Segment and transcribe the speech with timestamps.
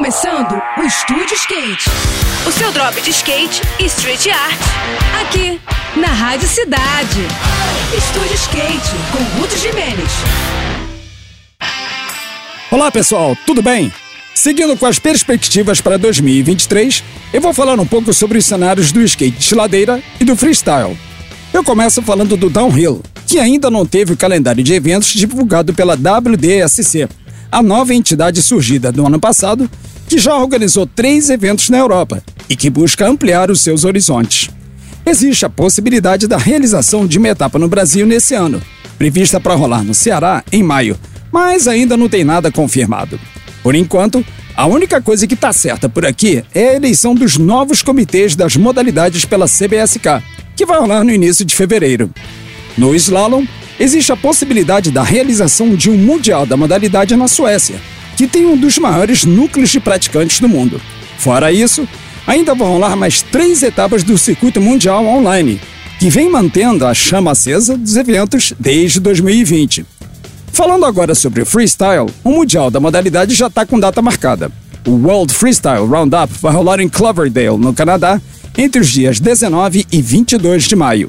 [0.00, 1.90] começando o Estúdio Skate.
[2.48, 4.58] O seu drop de skate e street art.
[5.20, 5.60] Aqui,
[5.94, 7.20] na Rádio Cidade.
[7.94, 10.10] Estúdio Skate, com Ruth Jimenez.
[12.70, 13.92] Olá pessoal, tudo bem?
[14.34, 17.04] Seguindo com as perspectivas para 2023,
[17.34, 20.96] eu vou falar um pouco sobre os cenários do skate de ladeira e do freestyle.
[21.52, 25.92] Eu começo falando do Downhill, que ainda não teve o calendário de eventos divulgado pela
[25.92, 27.06] WDSC,
[27.52, 29.68] a nova entidade surgida no ano passado,
[30.10, 34.50] que já organizou três eventos na Europa e que busca ampliar os seus horizontes.
[35.06, 38.60] Existe a possibilidade da realização de uma etapa no Brasil nesse ano,
[38.98, 40.98] prevista para rolar no Ceará em maio,
[41.30, 43.20] mas ainda não tem nada confirmado.
[43.62, 47.80] Por enquanto, a única coisa que está certa por aqui é a eleição dos novos
[47.80, 50.24] comitês das modalidades pela CBSK,
[50.56, 52.10] que vai rolar no início de fevereiro.
[52.76, 53.46] No slalom,
[53.78, 57.80] existe a possibilidade da realização de um Mundial da modalidade na Suécia,
[58.20, 60.78] que tem um dos maiores núcleos de praticantes do mundo.
[61.16, 61.88] Fora isso,
[62.26, 65.58] ainda vão rolar mais três etapas do circuito mundial online,
[65.98, 69.86] que vem mantendo a chama acesa dos eventos desde 2020.
[70.52, 74.52] Falando agora sobre freestyle, o Mundial da modalidade já está com data marcada.
[74.86, 78.20] O World Freestyle Roundup vai rolar em Cloverdale, no Canadá,
[78.58, 81.08] entre os dias 19 e 22 de maio.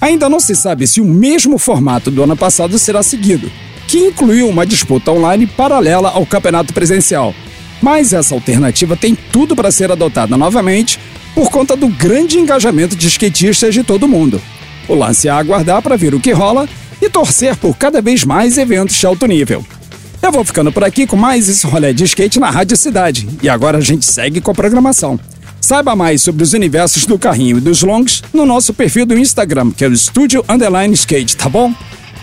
[0.00, 3.48] Ainda não se sabe se o mesmo formato do ano passado será seguido,
[3.90, 7.34] que incluiu uma disputa online paralela ao campeonato presencial.
[7.82, 10.96] Mas essa alternativa tem tudo para ser adotada novamente
[11.34, 14.40] por conta do grande engajamento de skatistas de todo mundo.
[14.86, 16.68] O lance é aguardar para ver o que rola
[17.02, 19.66] e torcer por cada vez mais eventos de alto nível.
[20.22, 23.28] Eu vou ficando por aqui com mais esse rolê de skate na Rádio Cidade.
[23.42, 25.18] E agora a gente segue com a programação.
[25.60, 29.72] Saiba mais sobre os universos do carrinho e dos longs no nosso perfil do Instagram,
[29.72, 31.74] que é o Estúdio Underline Skate, tá bom?